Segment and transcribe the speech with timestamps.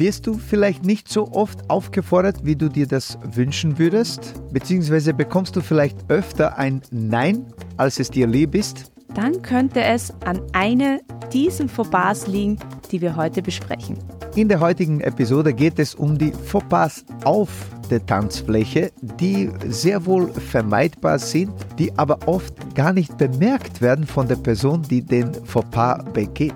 [0.00, 4.32] Wirst du vielleicht nicht so oft aufgefordert, wie du dir das wünschen würdest?
[4.50, 7.44] Beziehungsweise bekommst du vielleicht öfter ein Nein,
[7.76, 8.90] als es dir lieb ist?
[9.12, 11.00] Dann könnte es an einer
[11.34, 12.56] dieser Fauxpas liegen,
[12.90, 13.98] die wir heute besprechen.
[14.36, 17.50] In der heutigen Episode geht es um die Fauxpas auf
[17.90, 24.26] der Tanzfläche, die sehr wohl vermeidbar sind, die aber oft gar nicht bemerkt werden von
[24.26, 26.54] der Person, die den Fauxpas begeht.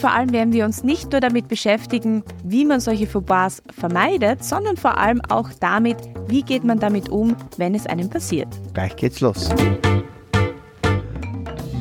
[0.00, 4.78] Vor allem werden wir uns nicht nur damit beschäftigen, wie man solche Fauxpas vermeidet, sondern
[4.78, 8.48] vor allem auch damit, wie geht man damit um, wenn es einem passiert.
[8.72, 9.50] Gleich geht's los.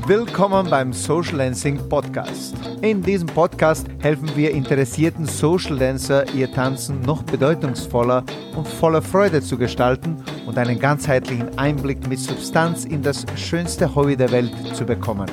[0.05, 2.55] Willkommen beim Social Dancing Podcast.
[2.82, 8.26] In diesem Podcast helfen wir interessierten Social Dancer, ihr Tanzen noch bedeutungsvoller
[8.58, 14.18] und voller Freude zu gestalten und einen ganzheitlichen Einblick mit Substanz in das schönste Hobby
[14.18, 15.27] der Welt zu bekommen.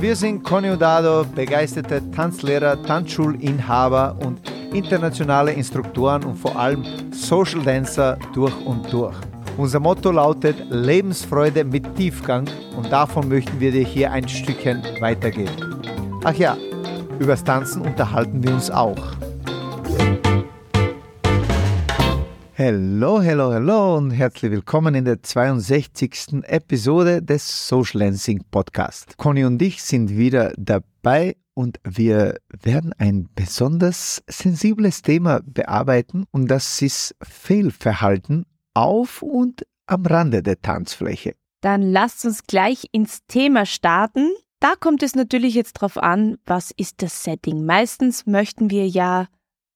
[0.00, 4.38] Wir sind Conny Udado, begeisterte Tanzlehrer, Tanzschulinhaber und
[4.72, 9.16] internationale Instruktoren und vor allem Social Dancer durch und durch.
[9.56, 12.46] Unser Motto lautet Lebensfreude mit Tiefgang
[12.76, 15.50] und davon möchten wir dir hier ein Stückchen weitergeben.
[16.22, 16.56] Ach ja,
[17.18, 19.18] übers Tanzen unterhalten wir uns auch.
[22.60, 26.42] Hallo, hallo, hallo und herzlich willkommen in der 62.
[26.42, 29.16] Episode des Social Dancing Podcast.
[29.16, 36.48] Conny und ich sind wieder dabei und wir werden ein besonders sensibles Thema bearbeiten und
[36.48, 41.36] das ist Fehlverhalten auf und am Rande der Tanzfläche.
[41.60, 44.32] Dann lasst uns gleich ins Thema starten.
[44.58, 47.64] Da kommt es natürlich jetzt darauf an, was ist das Setting.
[47.64, 49.28] Meistens möchten wir ja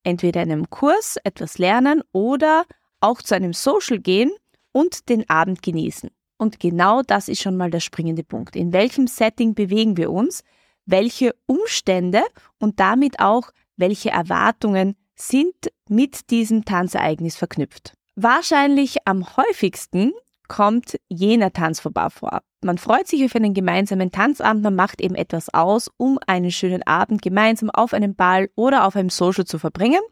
[0.05, 2.65] entweder in einem Kurs etwas lernen oder
[3.01, 4.31] auch zu einem Social gehen
[4.73, 6.11] und den Abend genießen.
[6.39, 8.57] Und genau das ist schon mal der springende Punkt.
[8.57, 10.43] In welchem Setting bewegen wir uns?
[10.87, 12.23] Welche Umstände
[12.59, 15.55] und damit auch welche Erwartungen sind
[15.89, 17.95] mit diesem Tanzereignis verknüpft?
[18.17, 20.13] Wahrscheinlich am häufigsten
[20.53, 22.43] kommt jener Tanzvorbau vor.
[22.63, 26.83] Man freut sich auf einen gemeinsamen Tanzabend, man macht eben etwas aus, um einen schönen
[26.83, 30.03] Abend gemeinsam auf einem Ball oder auf einem Social zu verbringen.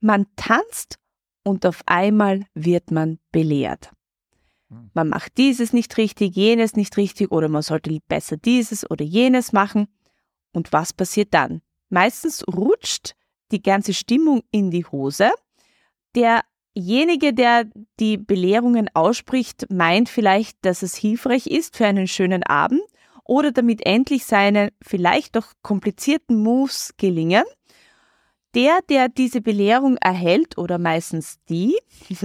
[0.00, 0.98] Man tanzt
[1.44, 3.92] und auf einmal wird man belehrt.
[4.70, 4.90] Hm.
[4.92, 9.52] Man macht dieses nicht richtig, jenes nicht richtig oder man sollte besser dieses oder jenes
[9.52, 9.86] machen.
[10.52, 11.62] Und was passiert dann?
[11.90, 13.14] Meistens rutscht
[13.52, 15.30] die ganze Stimmung in die Hose.
[16.16, 16.42] Der
[16.76, 17.64] Derjenige, der
[17.98, 22.82] die Belehrungen ausspricht, meint vielleicht, dass es hilfreich ist für einen schönen Abend
[23.24, 27.44] oder damit endlich seine vielleicht doch komplizierten Moves gelingen.
[28.54, 31.78] Der, der diese Belehrung erhält oder meistens die,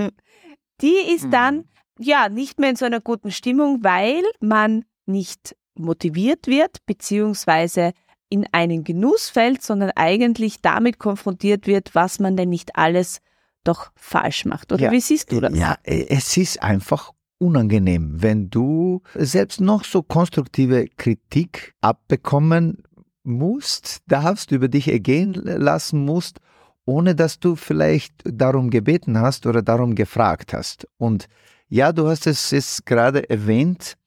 [0.82, 1.64] die ist dann mhm.
[2.00, 7.94] ja nicht mehr in so einer guten Stimmung, weil man nicht motiviert wird beziehungsweise
[8.30, 13.22] in einen Genuss fällt, sondern eigentlich damit konfrontiert wird, was man denn nicht alles
[13.68, 14.72] doch falsch macht.
[14.72, 15.58] Oder ja, wie siehst du das?
[15.58, 22.84] Ja, es ist einfach unangenehm, wenn du selbst noch so konstruktive Kritik abbekommen
[23.24, 26.40] musst, darfst, über dich ergehen lassen musst,
[26.86, 30.88] ohne dass du vielleicht darum gebeten hast oder darum gefragt hast.
[30.98, 31.28] Und
[31.68, 33.98] ja, du hast es jetzt gerade erwähnt,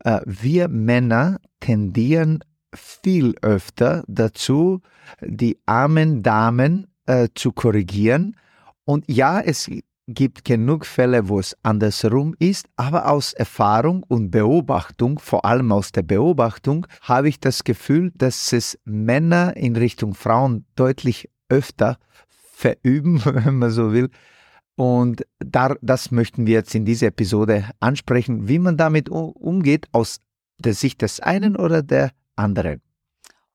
[0.00, 2.42] äh, wir Männer tendieren
[2.74, 4.80] viel öfter dazu,
[5.20, 8.36] die armen Damen äh, zu korrigieren,
[8.84, 9.70] und ja, es
[10.06, 15.92] gibt genug Fälle, wo es andersrum ist, aber aus Erfahrung und Beobachtung, vor allem aus
[15.92, 23.20] der Beobachtung, habe ich das Gefühl, dass es Männer in Richtung Frauen deutlich öfter verüben,
[23.24, 24.10] wenn man so will.
[24.76, 30.20] Und da, das möchten wir jetzt in dieser Episode ansprechen, wie man damit umgeht, aus
[30.58, 32.80] der Sicht des einen oder der anderen.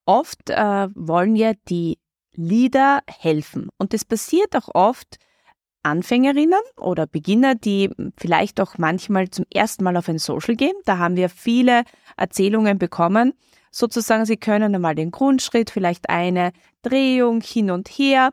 [0.05, 1.99] Oft äh, wollen ja die
[2.39, 3.69] Lieder helfen.
[3.77, 5.17] Und es passiert auch oft
[5.83, 10.75] Anfängerinnen oder Beginner, die vielleicht auch manchmal zum ersten Mal auf ein Social gehen.
[10.85, 11.83] Da haben wir viele
[12.15, 13.33] Erzählungen bekommen.
[13.71, 18.31] Sozusagen, sie können einmal den Grundschritt, vielleicht eine Drehung hin und her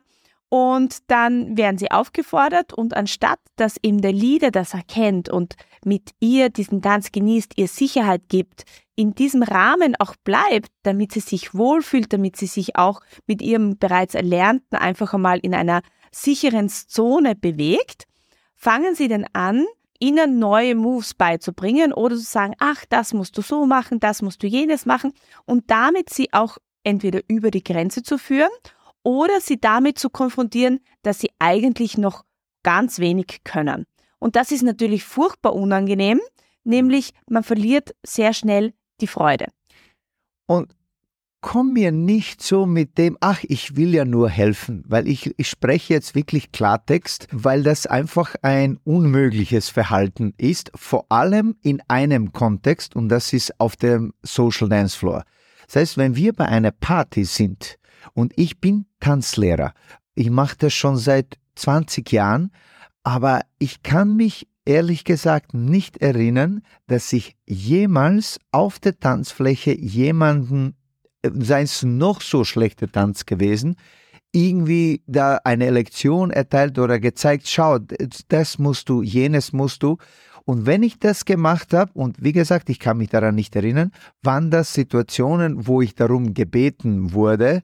[0.49, 6.11] und dann werden sie aufgefordert und anstatt, dass eben der Leader das erkennt und mit
[6.19, 8.63] ihr diesen Tanz genießt, ihr Sicherheit gibt,
[8.95, 13.77] in diesem Rahmen auch bleibt, damit sie sich wohlfühlt, damit sie sich auch mit ihrem
[13.77, 18.05] bereits Erlernten einfach einmal in einer sicheren Zone bewegt,
[18.55, 19.65] fangen sie dann an,
[19.99, 24.41] ihnen neue Moves beizubringen oder zu sagen, ach, das musst du so machen, das musst
[24.43, 25.13] du jenes machen
[25.45, 28.51] und damit sie auch entweder über die Grenze zu führen
[29.07, 32.25] oder sie damit zu konfrontieren, dass sie eigentlich noch
[32.61, 33.85] ganz wenig können.
[34.19, 36.19] Und das ist natürlich furchtbar unangenehm,
[36.65, 39.45] nämlich man verliert sehr schnell die Freude.
[40.45, 40.75] Und
[41.39, 45.47] komm mir nicht so mit dem, ach, ich will ja nur helfen, weil ich, ich
[45.47, 52.33] spreche jetzt wirklich Klartext, weil das einfach ein unmögliches Verhalten ist, vor allem in einem
[52.33, 55.23] Kontext und das ist auf dem Social Dance Floor.
[55.67, 57.77] Das heißt, wenn wir bei einer Party sind
[58.13, 59.73] und ich bin Tanzlehrer,
[60.15, 62.51] ich mache das schon seit 20 Jahren,
[63.03, 70.75] aber ich kann mich ehrlich gesagt nicht erinnern, dass ich jemals auf der Tanzfläche jemanden,
[71.21, 73.77] äh, sei es noch so schlechter Tanz gewesen,
[74.33, 77.79] irgendwie da eine Lektion erteilt oder gezeigt, schau,
[78.27, 79.97] das musst du, jenes musst du.
[80.43, 83.91] Und wenn ich das gemacht habe, und wie gesagt, ich kann mich daran nicht erinnern,
[84.21, 87.63] waren das Situationen, wo ich darum gebeten wurde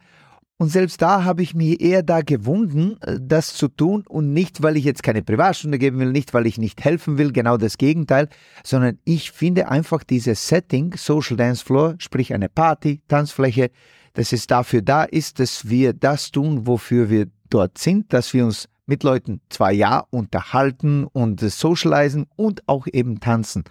[0.57, 4.61] und selbst da habe ich mich eher da gewunden, äh, das zu tun und nicht,
[4.61, 7.77] weil ich jetzt keine Privatstunde geben will, nicht, weil ich nicht helfen will, genau das
[7.77, 8.29] Gegenteil,
[8.63, 13.71] sondern ich finde einfach dieses Setting, Social Dance Floor, sprich eine Party, Tanzfläche,
[14.13, 18.45] dass es dafür da ist, dass wir das tun, wofür wir dort sind, dass wir
[18.45, 23.63] uns mit Leuten zwar ja unterhalten und socialisen und auch eben tanzen.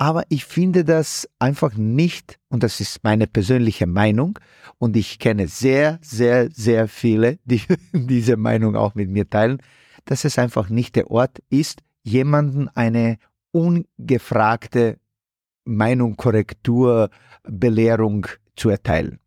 [0.00, 4.38] Aber ich finde das einfach nicht, und das ist meine persönliche Meinung,
[4.78, 7.60] und ich kenne sehr, sehr, sehr viele, die
[7.92, 9.60] diese Meinung auch mit mir teilen,
[10.06, 13.18] dass es einfach nicht der Ort ist, jemanden eine
[13.52, 14.98] ungefragte
[15.66, 17.10] Meinung, Korrektur,
[17.42, 18.26] Belehrung
[18.56, 19.18] zu erteilen.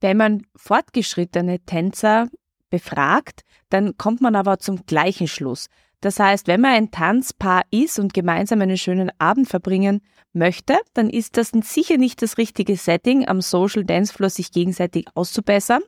[0.00, 2.28] Wenn man fortgeschrittene Tänzer
[2.68, 5.68] befragt, dann kommt man aber zum gleichen Schluss.
[6.00, 10.00] Das heißt, wenn man ein Tanzpaar ist und gemeinsam einen schönen Abend verbringen
[10.32, 15.82] möchte, dann ist das sicher nicht das richtige Setting, am Social Dancefloor sich gegenseitig auszubessern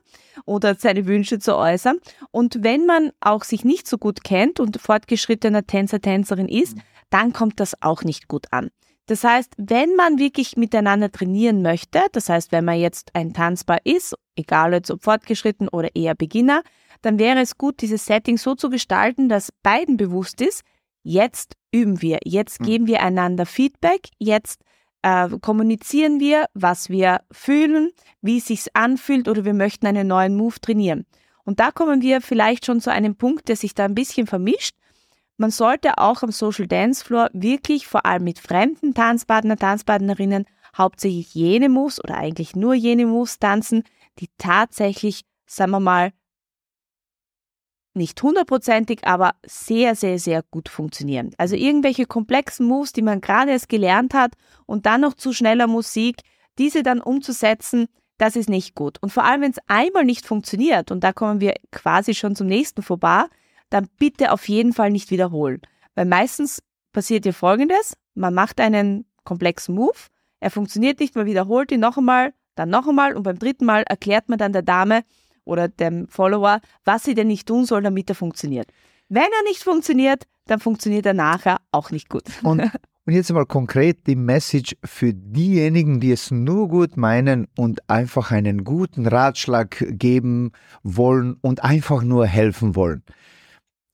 [0.45, 1.97] oder seine Wünsche zu äußern.
[2.31, 6.77] Und wenn man auch sich nicht so gut kennt und fortgeschrittener Tänzer, Tänzerin ist,
[7.09, 8.69] dann kommt das auch nicht gut an.
[9.05, 13.79] Das heißt, wenn man wirklich miteinander trainieren möchte, das heißt, wenn man jetzt ein Tanzpaar
[13.83, 16.63] ist, egal ob fortgeschritten oder eher Beginner,
[17.01, 20.63] dann wäre es gut, dieses Setting so zu gestalten, dass beiden bewusst ist,
[21.03, 22.65] jetzt üben wir, jetzt hm.
[22.65, 24.61] geben wir einander Feedback, jetzt
[25.01, 27.91] äh, kommunizieren wir, was wir fühlen,
[28.21, 31.05] wie es sich anfühlt oder wir möchten einen neuen Move trainieren.
[31.43, 34.75] Und da kommen wir vielleicht schon zu einem Punkt, der sich da ein bisschen vermischt.
[35.43, 41.35] Man sollte auch am Social Dance Floor wirklich vor allem mit fremden Tanzpartner, Tanzpartnerinnen hauptsächlich
[41.35, 43.83] jene Moves oder eigentlich nur jene Moves tanzen,
[44.19, 46.13] die tatsächlich, sagen wir mal,
[47.93, 51.31] nicht hundertprozentig, aber sehr, sehr, sehr gut funktionieren.
[51.37, 54.35] Also irgendwelche komplexen Moves, die man gerade erst gelernt hat
[54.65, 56.21] und dann noch zu schneller Musik,
[56.57, 58.97] diese dann umzusetzen, das ist nicht gut.
[59.01, 62.47] Und vor allem, wenn es einmal nicht funktioniert, und da kommen wir quasi schon zum
[62.47, 63.25] nächsten vorbei,
[63.73, 65.61] dann bitte auf jeden Fall nicht wiederholen.
[65.95, 66.61] Weil meistens
[66.91, 69.97] passiert hier Folgendes, man macht einen komplexen Move,
[70.39, 73.83] er funktioniert nicht, man wiederholt ihn noch einmal, dann noch einmal und beim dritten Mal
[73.83, 75.03] erklärt man dann der Dame,
[75.45, 78.67] oder dem Follower, was sie denn nicht tun soll, damit er funktioniert.
[79.09, 82.23] Wenn er nicht funktioniert, dann funktioniert er nachher auch nicht gut.
[82.43, 82.61] Und,
[83.05, 88.31] und jetzt mal konkret die Message für diejenigen, die es nur gut meinen und einfach
[88.31, 90.51] einen guten Ratschlag geben
[90.83, 93.03] wollen und einfach nur helfen wollen.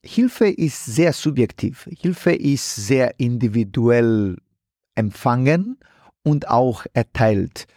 [0.04, 1.88] Hilfe ist sehr subjektiv.
[2.00, 4.38] Hilfe ist sehr individuell
[4.96, 5.78] empfangen
[6.24, 7.68] und auch erteilt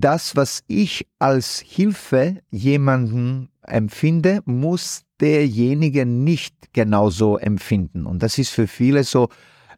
[0.00, 8.04] das, was ich als Hilfe jemanden empfinde, muss derjenige nicht genauso empfinden.
[8.04, 9.28] Und das ist für viele so,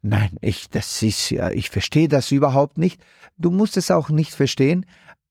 [0.01, 3.01] nein, ich, das ist ja, ich verstehe das überhaupt nicht.
[3.37, 4.87] Du musst es auch nicht verstehen.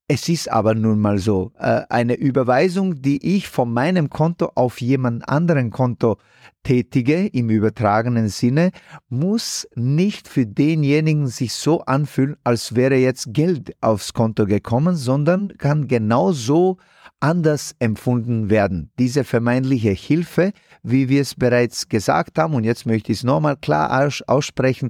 [0.08, 4.80] Es ist aber nun mal so, äh, eine Überweisung, die ich von meinem Konto auf
[4.80, 6.18] jemand anderen Konto
[6.62, 8.70] tätige, im übertragenen Sinne,
[9.10, 15.48] muss nicht für denjenigen sich so anfühlen, als wäre jetzt Geld aufs Konto gekommen, sondern
[15.58, 16.78] kann genauso
[17.20, 18.92] anders empfunden werden.
[19.00, 20.52] Diese vermeintliche Hilfe,
[20.84, 24.90] wie wir es bereits gesagt haben, und jetzt möchte ich es nochmal klar aussprechen,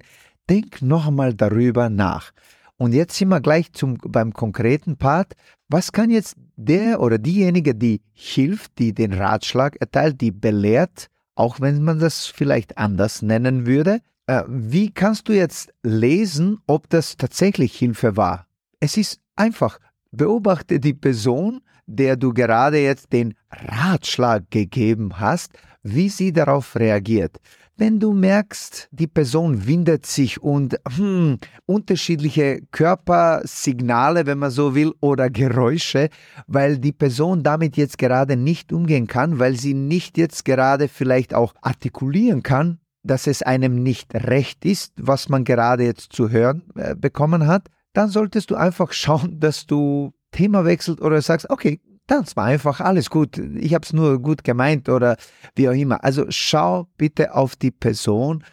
[0.49, 2.33] denk noch einmal darüber nach.
[2.77, 5.33] Und jetzt sind wir gleich zum, beim konkreten Part.
[5.69, 11.59] Was kann jetzt der oder diejenige, die hilft, die den Ratschlag erteilt, die belehrt, auch
[11.61, 17.17] wenn man das vielleicht anders nennen würde, äh, wie kannst du jetzt lesen, ob das
[17.17, 18.47] tatsächlich Hilfe war?
[18.79, 19.79] Es ist einfach,
[20.11, 25.53] beobachte die Person, der du gerade jetzt den Ratschlag gegeben hast,
[25.83, 27.39] wie sie darauf reagiert.
[27.77, 34.93] Wenn du merkst, die Person windet sich und hm, unterschiedliche Körpersignale, wenn man so will,
[35.01, 36.07] oder Geräusche,
[36.47, 41.33] weil die Person damit jetzt gerade nicht umgehen kann, weil sie nicht jetzt gerade vielleicht
[41.33, 46.63] auch artikulieren kann, dass es einem nicht recht ist, was man gerade jetzt zu hören
[46.75, 51.81] äh, bekommen hat, dann solltest du einfach schauen, dass du Thema wechselt oder sagst, okay,
[52.07, 55.17] tanz mal einfach, alles gut, ich habe es nur gut gemeint oder
[55.55, 56.03] wie auch immer.
[56.03, 58.43] Also schau bitte auf die Person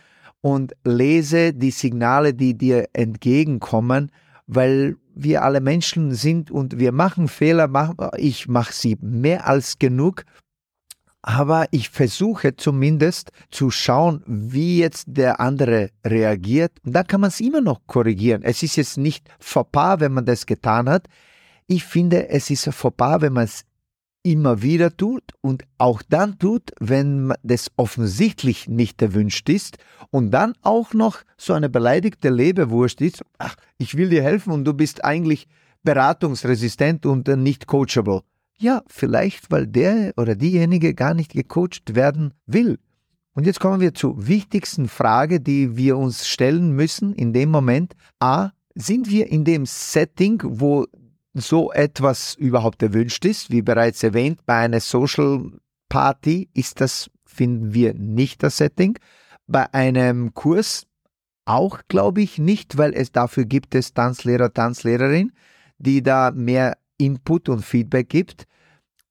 [0.41, 4.11] und lese die Signale, die dir entgegenkommen,
[4.47, 7.69] weil wir alle Menschen sind und wir machen Fehler,
[8.17, 10.25] ich mache sie mehr als genug,
[11.23, 16.73] aber ich versuche zumindest zu schauen, wie jetzt der andere reagiert.
[16.85, 18.43] Und dann kann man es immer noch korrigieren.
[18.43, 21.07] Es ist jetzt nicht vorbei, wenn man das getan hat.
[21.73, 23.65] Ich finde, es ist vorbei, wenn man es
[24.23, 29.79] immer wieder tut und auch dann tut, wenn das offensichtlich nicht erwünscht ist
[30.11, 34.67] und dann auch noch so eine beleidigte Leberwurst ist, ach, ich will dir helfen und
[34.67, 35.49] du bist eigentlich
[35.83, 38.21] beratungsresistent und nicht coachable.
[38.59, 42.81] Ja, vielleicht, weil der oder diejenige gar nicht gecoacht werden will.
[43.33, 47.95] Und jetzt kommen wir zur wichtigsten Frage, die wir uns stellen müssen in dem Moment.
[48.21, 50.87] A, sind wir in dem Setting, wo
[51.35, 53.51] so etwas überhaupt erwünscht ist.
[53.51, 55.51] Wie bereits erwähnt, bei einer Social
[55.89, 58.99] Party ist das, finden wir, nicht das Setting.
[59.47, 60.87] Bei einem Kurs
[61.45, 65.33] auch, glaube ich, nicht, weil es dafür gibt es Tanzlehrer, Tanzlehrerin,
[65.79, 68.47] die da mehr Input und Feedback gibt.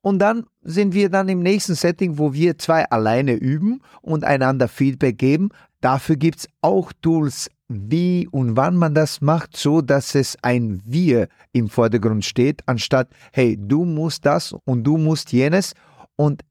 [0.02, 4.68] Und dann sind wir dann im nächsten Setting, wo wir zwei alleine üben und einander
[4.68, 5.50] Feedback geben.
[5.82, 10.82] Dafür gibt es auch Tools wie und wann man das macht, so dass es ein
[10.86, 15.74] Wir im Vordergrund steht, anstatt, hey, du musst das und du musst jenes.
[16.16, 16.44] Und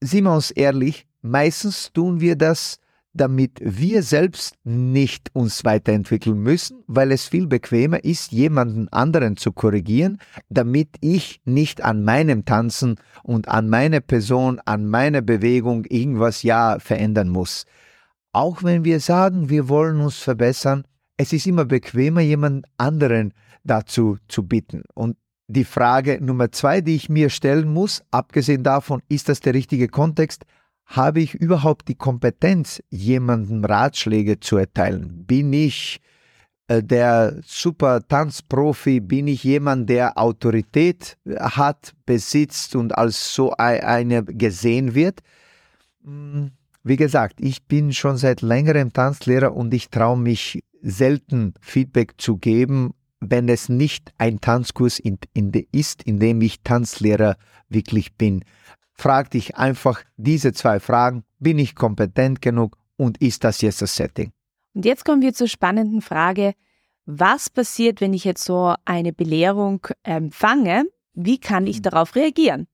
[0.00, 2.78] sieh wir uns ehrlich, meistens tun wir das,
[3.14, 9.52] damit wir selbst nicht uns weiterentwickeln müssen, weil es viel bequemer ist, jemanden anderen zu
[9.52, 10.18] korrigieren,
[10.50, 16.78] damit ich nicht an meinem Tanzen und an meiner Person, an meiner Bewegung irgendwas ja
[16.78, 17.64] verändern muss.
[18.36, 20.84] Auch wenn wir sagen, wir wollen uns verbessern,
[21.16, 23.32] es ist immer bequemer, jemand anderen
[23.64, 24.82] dazu zu bitten.
[24.92, 25.16] Und
[25.46, 29.88] die Frage Nummer zwei, die ich mir stellen muss, abgesehen davon, ist das der richtige
[29.88, 30.44] Kontext,
[30.84, 35.24] habe ich überhaupt die Kompetenz, jemandem Ratschläge zu erteilen?
[35.24, 36.02] Bin ich
[36.68, 39.00] äh, der super Tanzprofi?
[39.00, 45.22] Bin ich jemand, der Autorität hat, besitzt und als so eine gesehen wird?
[46.88, 52.36] Wie gesagt, ich bin schon seit längerem Tanzlehrer und ich traue mich selten Feedback zu
[52.36, 57.38] geben, wenn es nicht ein Tanzkurs in, in de, ist, in dem ich Tanzlehrer
[57.68, 58.44] wirklich bin.
[58.92, 61.24] Frag dich einfach diese zwei Fragen.
[61.40, 64.30] Bin ich kompetent genug und ist das jetzt das Setting?
[64.72, 66.52] Und jetzt kommen wir zur spannenden Frage,
[67.04, 70.84] was passiert, wenn ich jetzt so eine Belehrung empfange?
[71.14, 71.82] Wie kann ich hm.
[71.82, 72.68] darauf reagieren?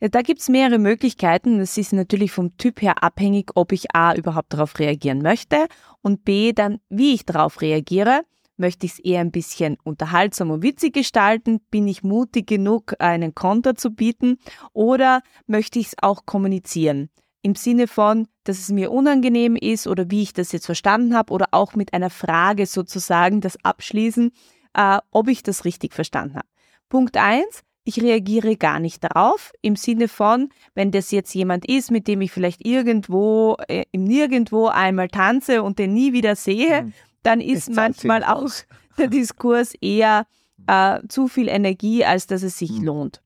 [0.00, 1.60] Da gibt's mehrere Möglichkeiten.
[1.60, 5.66] Es ist natürlich vom Typ her abhängig, ob ich A überhaupt darauf reagieren möchte
[6.00, 8.22] und B dann, wie ich darauf reagiere.
[8.56, 11.60] Möchte ich es eher ein bisschen unterhaltsam und witzig gestalten?
[11.70, 14.38] Bin ich mutig genug, einen Konter zu bieten?
[14.72, 17.10] Oder möchte ich es auch kommunizieren?
[17.42, 21.32] Im Sinne von, dass es mir unangenehm ist oder wie ich das jetzt verstanden habe
[21.32, 24.30] oder auch mit einer Frage sozusagen das abschließen,
[24.74, 26.48] äh, ob ich das richtig verstanden habe.
[26.88, 31.90] Punkt eins ich reagiere gar nicht darauf, im Sinne von, wenn das jetzt jemand ist,
[31.90, 36.82] mit dem ich vielleicht irgendwo, äh, im Nirgendwo einmal tanze und den nie wieder sehe,
[36.82, 36.92] mhm.
[37.24, 38.50] dann ist, ist manchmal auch
[38.98, 40.26] der Diskurs eher
[40.66, 42.84] äh, zu viel Energie, als dass es sich mhm.
[42.84, 43.22] lohnt.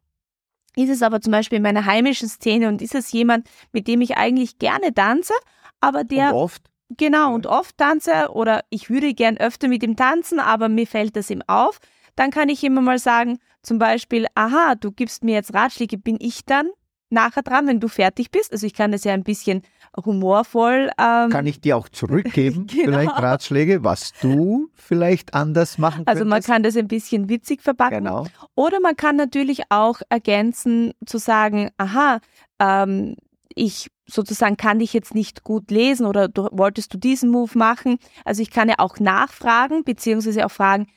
[0.76, 4.00] Ist es aber zum Beispiel in meiner heimischen Szene und ist es jemand, mit dem
[4.00, 5.34] ich eigentlich gerne tanze,
[5.80, 6.30] aber der.
[6.30, 6.62] Und oft?
[6.96, 11.16] Genau, und oft tanze oder ich würde gern öfter mit ihm tanzen, aber mir fällt
[11.16, 11.80] das ihm auf,
[12.16, 16.16] dann kann ich immer mal sagen, zum Beispiel, aha, du gibst mir jetzt Ratschläge, bin
[16.20, 16.68] ich dann
[17.10, 18.52] nachher dran, wenn du fertig bist?
[18.52, 19.62] Also ich kann das ja ein bisschen
[20.04, 20.90] humorvoll.
[20.98, 22.84] Ähm, kann ich dir auch zurückgeben, genau.
[22.84, 26.16] vielleicht Ratschläge, was du vielleicht anders machen könntest?
[26.16, 28.04] Also man kann das ein bisschen witzig verpacken.
[28.04, 28.26] Genau.
[28.54, 32.20] Oder man kann natürlich auch ergänzen, zu sagen, aha,
[32.58, 33.16] ähm,
[33.54, 37.98] ich sozusagen kann dich jetzt nicht gut lesen oder du, wolltest du diesen Move machen?
[38.24, 40.88] Also ich kann ja auch nachfragen, beziehungsweise auch fragen,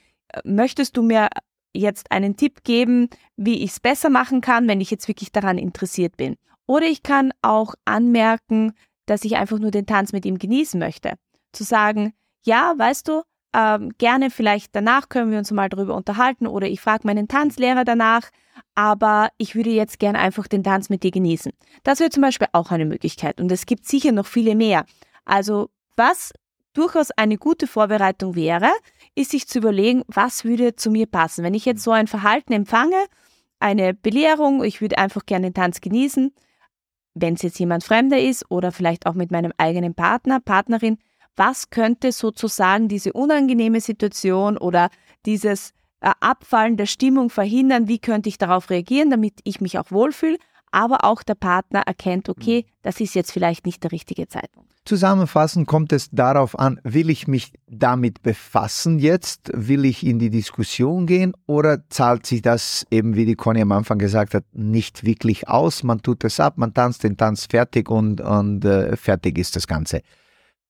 [0.44, 1.30] möchtest du mir
[1.80, 5.58] jetzt einen Tipp geben, wie ich es besser machen kann, wenn ich jetzt wirklich daran
[5.58, 6.36] interessiert bin?
[6.66, 8.74] Oder ich kann auch anmerken,
[9.06, 11.14] dass ich einfach nur den Tanz mit ihm genießen möchte.
[11.54, 12.14] Zu sagen,
[12.46, 16.82] ja, weißt du, ähm, gerne vielleicht danach können wir uns mal darüber unterhalten oder ich
[16.82, 18.30] frage meinen Tanzlehrer danach,
[18.76, 21.52] aber ich würde jetzt gerne einfach den Tanz mit dir genießen.
[21.84, 24.86] Das wäre zum Beispiel auch eine Möglichkeit und es gibt sicher noch viele mehr.
[25.26, 26.34] Also was
[26.78, 28.70] durchaus eine gute Vorbereitung wäre,
[29.16, 31.44] ist sich zu überlegen, was würde zu mir passen.
[31.44, 33.06] Wenn ich jetzt so ein Verhalten empfange,
[33.60, 36.34] eine Belehrung, ich würde einfach gerne den Tanz genießen,
[37.16, 41.00] wenn es jetzt jemand Fremder ist oder vielleicht auch mit meinem eigenen Partner, Partnerin,
[41.36, 44.90] was könnte sozusagen diese unangenehme Situation oder
[45.26, 49.92] dieses äh, Abfallen der Stimmung verhindern, wie könnte ich darauf reagieren, damit ich mich auch
[49.92, 50.38] wohlfühle,
[50.72, 52.72] aber auch der Partner erkennt, okay, mhm.
[52.84, 54.72] das ist jetzt vielleicht nicht der richtige Zeitpunkt.
[54.86, 60.30] Zusammenfassend kommt es darauf an, will ich mich damit befassen jetzt, will ich in die
[60.30, 65.04] Diskussion gehen oder zahlt sich das eben, wie die Conny am Anfang gesagt hat, nicht
[65.04, 69.38] wirklich aus, man tut es ab, man tanzt den Tanz fertig und, und äh, fertig
[69.38, 70.02] ist das Ganze.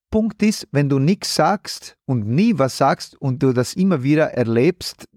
[0.10, 4.32] Punkt ist, wenn du nichts sagst und nie was sagst und du das immer wieder
[4.32, 5.08] erlebst,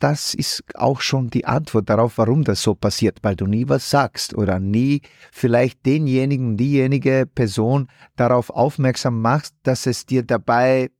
[0.00, 3.90] das ist auch schon die Antwort darauf, warum das so passiert, weil du nie was
[3.90, 10.90] sagst oder nie vielleicht denjenigen, diejenige Person darauf aufmerksam machst, dass es dir dabei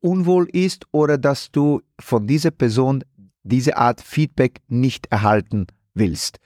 [0.00, 3.04] unwohl ist oder dass du von dieser Person
[3.42, 6.38] diese Art Feedback nicht erhalten willst.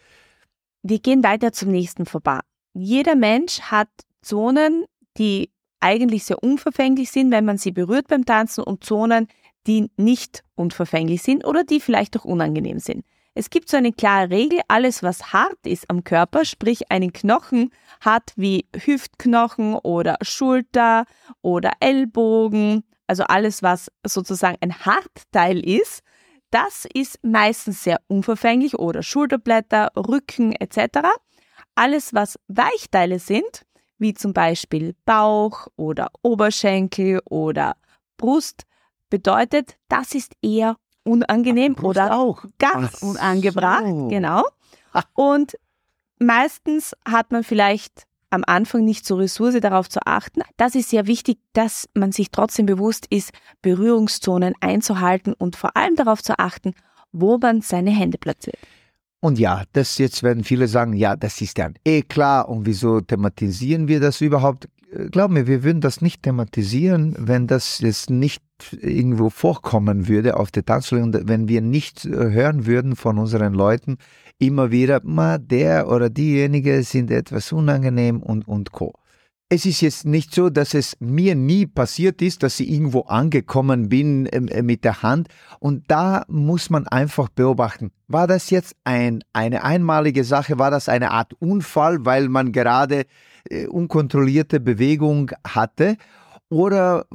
[0.82, 2.40] Wir gehen weiter zum nächsten vorbei.
[2.72, 3.88] Jeder Mensch hat
[4.22, 4.84] Zonen,
[5.16, 5.50] die
[5.80, 9.26] eigentlich sehr unverfänglich sind, wenn man sie berührt beim Tanzen und Zonen,
[9.68, 13.04] die nicht unverfänglich sind oder die vielleicht auch unangenehm sind.
[13.34, 17.70] Es gibt so eine klare Regel, alles was hart ist am Körper, sprich einen Knochen
[18.00, 21.04] hat wie Hüftknochen oder Schulter
[21.42, 26.02] oder Ellbogen, also alles was sozusagen ein Hartteil ist,
[26.50, 31.00] das ist meistens sehr unverfänglich oder Schulterblätter, Rücken etc.
[31.74, 33.66] Alles was Weichteile sind,
[33.98, 37.76] wie zum Beispiel Bauch oder Oberschenkel oder
[38.16, 38.64] Brust,
[39.10, 42.44] bedeutet, das ist eher unangenehm Ach, oder auch.
[42.58, 43.84] ganz Ach unangebracht.
[43.86, 44.08] So.
[44.08, 44.44] Genau.
[45.14, 45.56] Und
[46.18, 50.42] meistens hat man vielleicht am Anfang nicht so Ressource darauf zu achten.
[50.56, 53.30] Das ist sehr wichtig, dass man sich trotzdem bewusst ist,
[53.62, 56.74] Berührungszonen einzuhalten und vor allem darauf zu achten,
[57.12, 58.58] wo man seine Hände platziert.
[59.20, 63.00] Und ja, das jetzt werden viele sagen, ja, das ist dann eh klar und wieso
[63.00, 64.68] thematisieren wir das überhaupt?
[65.10, 68.42] Glaub mir, wir würden das nicht thematisieren, wenn das jetzt nicht
[68.72, 73.98] irgendwo vorkommen würde auf der Tanzfläche wenn wir nicht äh, hören würden von unseren Leuten
[74.38, 78.94] immer wieder, ma, der oder diejenige sind etwas unangenehm und, und co.
[79.50, 83.88] Es ist jetzt nicht so, dass es mir nie passiert ist, dass ich irgendwo angekommen
[83.88, 85.28] bin ähm, äh, mit der Hand.
[85.58, 90.88] Und da muss man einfach beobachten, war das jetzt ein, eine einmalige Sache, war das
[90.88, 93.04] eine Art Unfall, weil man gerade
[93.68, 95.96] unkontrollierte Bewegung hatte?
[96.48, 97.06] Oder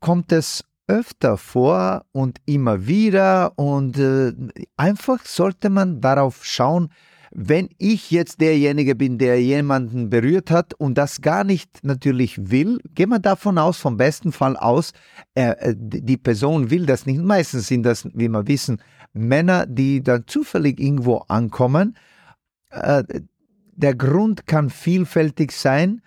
[0.00, 4.32] kommt es öfter vor und immer wieder und äh,
[4.76, 6.88] einfach sollte man darauf schauen,
[7.30, 12.78] wenn ich jetzt derjenige bin, der jemanden berührt hat und das gar nicht natürlich will,
[12.94, 14.92] gehen wir davon aus, vom besten Fall aus,
[15.34, 17.20] äh, die Person will das nicht.
[17.20, 18.80] Meistens sind das, wie wir wissen,
[19.12, 21.96] Männer, die dann zufällig irgendwo ankommen.
[22.70, 23.04] Äh,
[23.78, 26.02] der Grund kann vielfältig sein.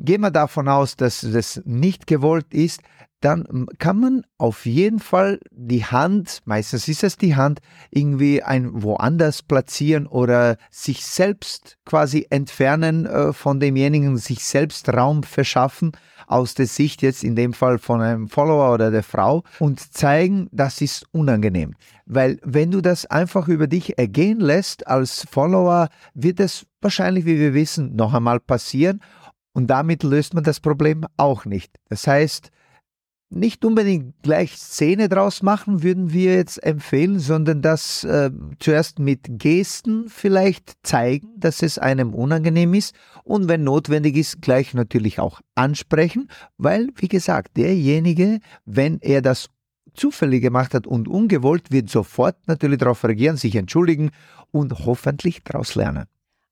[0.00, 2.82] Gehen wir davon aus, dass das nicht gewollt ist,
[3.20, 8.82] dann kann man auf jeden Fall die Hand, meistens ist es die Hand, irgendwie ein
[8.82, 15.92] woanders platzieren oder sich selbst quasi entfernen äh, von demjenigen, sich selbst Raum verschaffen
[16.28, 20.48] aus der Sicht jetzt in dem Fall von einem Follower oder der Frau und zeigen,
[20.52, 21.74] das ist unangenehm.
[22.06, 27.40] Weil wenn du das einfach über dich ergehen lässt als Follower, wird es wahrscheinlich, wie
[27.40, 29.00] wir wissen, noch einmal passieren
[29.52, 31.72] und damit löst man das Problem auch nicht.
[31.88, 32.50] Das heißt,
[33.30, 39.20] nicht unbedingt gleich Szene draus machen, würden wir jetzt empfehlen, sondern das äh, zuerst mit
[39.28, 45.40] Gesten vielleicht zeigen, dass es einem unangenehm ist und wenn notwendig ist, gleich natürlich auch
[45.54, 49.50] ansprechen, weil, wie gesagt, derjenige, wenn er das
[49.92, 54.10] zufällig gemacht hat und ungewollt, wird sofort natürlich darauf reagieren, sich entschuldigen
[54.50, 56.06] und hoffentlich daraus lernen.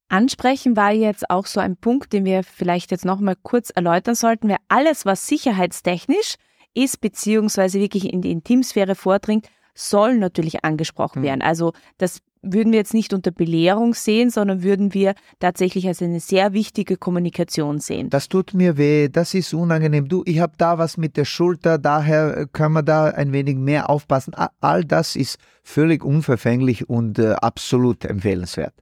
[0.09, 4.49] Ansprechen war jetzt auch so ein Punkt, den wir vielleicht jetzt nochmal kurz erläutern sollten.
[4.49, 6.37] Wer alles, was sicherheitstechnisch
[6.75, 11.27] ist, beziehungsweise wirklich in die Intimsphäre vordringt, soll natürlich angesprochen mhm.
[11.27, 11.43] werden.
[11.43, 16.21] Also das würden wir jetzt nicht unter Belehrung sehen, sondern würden wir tatsächlich als eine
[16.21, 18.09] sehr wichtige Kommunikation sehen.
[18.11, 20.09] Das tut mir weh, das ist unangenehm.
[20.09, 23.91] Du, ich habe da was mit der Schulter, daher können wir da ein wenig mehr
[23.91, 24.35] aufpassen.
[24.61, 28.75] All das ist völlig unverfänglich und äh, absolut empfehlenswert.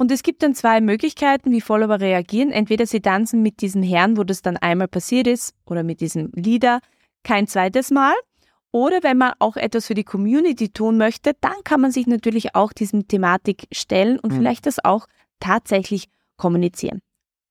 [0.00, 2.52] Und es gibt dann zwei Möglichkeiten, wie Follower reagieren.
[2.52, 6.30] Entweder sie tanzen mit diesem Herrn, wo das dann einmal passiert ist, oder mit diesem
[6.34, 6.80] Leader
[7.22, 8.14] kein zweites Mal.
[8.72, 12.54] Oder wenn man auch etwas für die Community tun möchte, dann kann man sich natürlich
[12.54, 14.36] auch diesem Thematik stellen und mhm.
[14.36, 15.04] vielleicht das auch
[15.38, 16.08] tatsächlich
[16.38, 17.02] kommunizieren.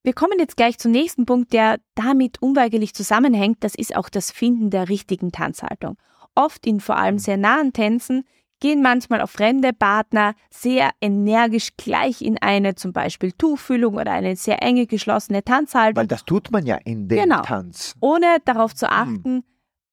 [0.01, 3.57] Wir kommen jetzt gleich zum nächsten Punkt, der damit unweigerlich zusammenhängt.
[3.59, 5.97] Das ist auch das Finden der richtigen Tanzhaltung.
[6.33, 8.23] Oft in vor allem sehr nahen Tänzen
[8.59, 14.35] gehen manchmal auch fremde Partner sehr energisch gleich in eine zum Beispiel Tuchfühlung oder eine
[14.35, 15.97] sehr enge geschlossene Tanzhaltung.
[15.97, 17.41] Weil das tut man ja in dem genau.
[17.41, 17.95] Tanz.
[17.99, 18.93] Ohne darauf zu hm.
[18.93, 19.43] achten, hm.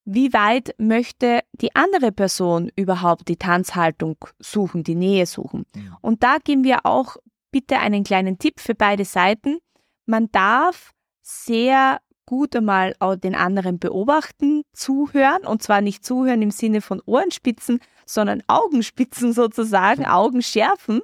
[0.04, 5.66] wie weit möchte die andere Person überhaupt die Tanzhaltung suchen, die Nähe suchen.
[5.74, 5.96] Mhm.
[6.00, 7.16] Und da geben wir auch
[7.50, 9.58] bitte einen kleinen Tipp für beide Seiten.
[10.04, 16.80] Man darf sehr gut einmal den anderen beobachten, zuhören und zwar nicht zuhören im Sinne
[16.80, 21.00] von Ohrenspitzen, sondern Augenspitzen sozusagen, Augen schärfen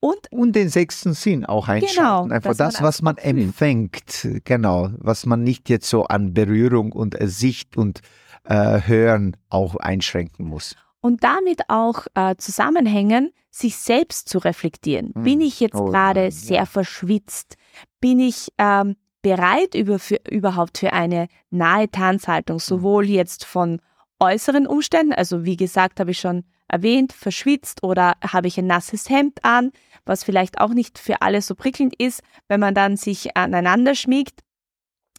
[0.00, 2.28] und und den sechsten Sinn auch einschalten.
[2.28, 7.16] Genau, Einfach das, was man empfängt, genau, was man nicht jetzt so an Berührung und
[7.20, 8.00] Sicht und
[8.44, 10.76] äh, Hören auch einschränken muss.
[11.00, 15.12] Und damit auch äh, zusammenhängen, sich selbst zu reflektieren.
[15.14, 15.22] Hm.
[15.22, 17.56] Bin ich jetzt oh, gerade sehr verschwitzt?
[18.00, 23.80] Bin ich ähm, bereit über, für, überhaupt für eine nahe Tanzhaltung, sowohl jetzt von
[24.20, 29.10] äußeren Umständen, also wie gesagt, habe ich schon erwähnt, verschwitzt oder habe ich ein nasses
[29.10, 29.72] Hemd an,
[30.04, 34.42] was vielleicht auch nicht für alle so prickelnd ist, wenn man dann sich aneinander schmiegt,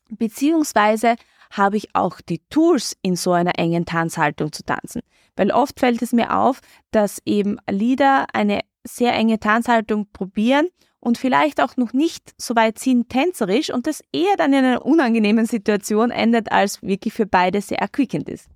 [0.08, 1.16] beziehungsweise
[1.52, 5.02] habe ich auch die Tools, in so einer engen Tanzhaltung zu tanzen.
[5.36, 11.18] Weil oft fällt es mir auf, dass eben Lieder eine sehr enge Tanzhaltung probieren und
[11.18, 15.46] vielleicht auch noch nicht so weit sind tänzerisch und das eher dann in einer unangenehmen
[15.46, 18.48] Situation endet, als wirklich für beide sehr erquickend ist.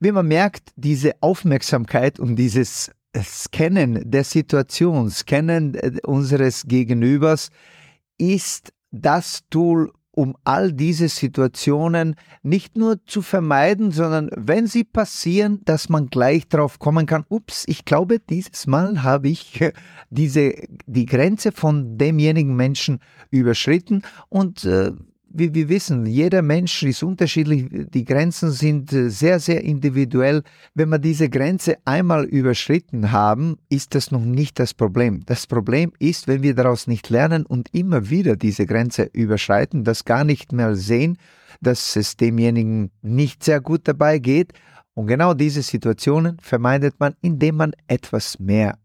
[0.00, 2.90] Wie man merkt, diese Aufmerksamkeit und dieses
[3.22, 7.50] Scannen der Situation, Scannen äh, unseres Gegenübers
[8.18, 15.60] ist das Tool, um all diese Situationen nicht nur zu vermeiden, sondern wenn sie passieren,
[15.64, 19.60] dass man gleich drauf kommen kann, ups, ich glaube, dieses Mal habe ich
[20.10, 20.54] diese,
[20.86, 23.00] die Grenze von demjenigen Menschen
[23.30, 24.92] überschritten und äh,
[25.36, 30.42] wie wir wissen, jeder Mensch ist unterschiedlich, die Grenzen sind äh, sehr, sehr individuell.
[30.74, 35.22] Wenn wir diese Grenze einmal überschritten haben, ist das noch nicht das Problem.
[35.26, 40.04] Das Problem ist, wenn wir daraus nicht lernen und immer wieder diese Grenze überschreiten, das
[40.04, 41.18] gar nicht mehr sehen,
[41.60, 44.52] dass es demjenigen nicht sehr gut dabei geht.
[44.94, 48.78] Und genau diese Situationen vermeidet man, indem man etwas mehr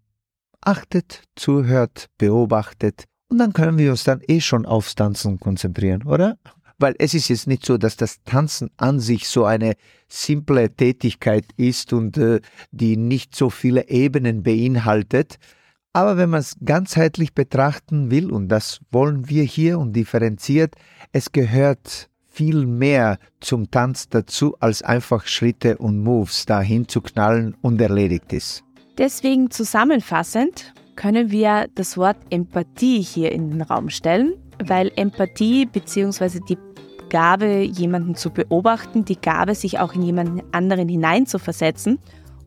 [0.61, 6.37] achtet, zuhört, beobachtet und dann können wir uns dann eh schon aufs Tanzen konzentrieren, oder?
[6.79, 9.73] Weil es ist jetzt nicht so, dass das Tanzen an sich so eine
[10.07, 12.39] simple Tätigkeit ist und äh,
[12.71, 15.37] die nicht so viele Ebenen beinhaltet.
[15.93, 20.75] Aber wenn man es ganzheitlich betrachten will, und das wollen wir hier und differenziert,
[21.11, 27.55] es gehört viel mehr zum Tanz dazu, als einfach Schritte und Moves dahin zu knallen
[27.61, 28.63] und erledigt ist.
[28.97, 36.41] Deswegen zusammenfassend, können wir das Wort Empathie hier in den Raum stellen, weil Empathie bzw.
[36.41, 36.57] die
[37.09, 41.99] Gabe, jemanden zu beobachten, die Gabe, sich auch in jemanden anderen hineinzuversetzen.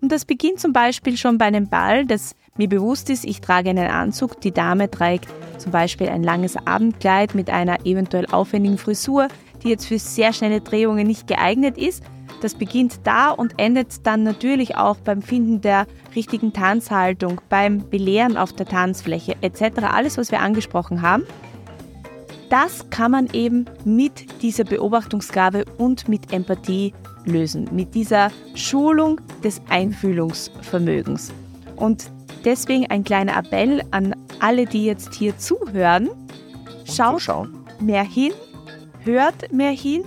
[0.02, 3.70] Und das beginnt zum Beispiel schon bei einem Ball, das mir bewusst ist, ich trage
[3.70, 9.28] einen Anzug, die Dame trägt zum Beispiel ein langes Abendkleid mit einer eventuell aufwendigen Frisur,
[9.62, 12.04] die jetzt für sehr schnelle Drehungen nicht geeignet ist.
[12.42, 18.37] Das beginnt da und endet dann natürlich auch beim Finden der richtigen Tanzhaltung, beim Belehren
[18.37, 19.85] auf der Tanzfläche etc.
[19.85, 21.22] Alles, was wir angesprochen haben.
[22.50, 26.92] Das kann man eben mit dieser Beobachtungsgabe und mit Empathie
[27.24, 31.33] lösen, mit dieser Schulung des Einfühlungsvermögens.
[31.76, 32.11] Und
[32.44, 36.11] deswegen ein kleiner Appell an alle, die jetzt hier zuhören.
[36.92, 37.48] Schaut
[37.81, 38.33] mehr hin,
[39.05, 40.02] hört mehr hin,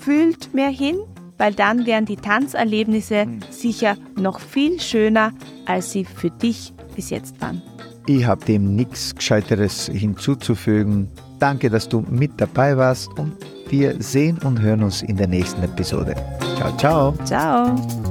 [0.00, 0.98] fühlt mehr hin
[1.38, 5.32] weil dann wären die Tanzerlebnisse sicher noch viel schöner,
[5.66, 7.62] als sie für dich bis jetzt waren.
[8.06, 11.08] Ich habe dem nichts Gescheiteres hinzuzufügen.
[11.38, 13.32] Danke, dass du mit dabei warst und
[13.68, 16.14] wir sehen und hören uns in der nächsten Episode.
[16.56, 17.14] Ciao, ciao.
[17.24, 18.03] Ciao.